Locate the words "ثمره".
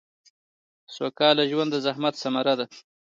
2.23-2.53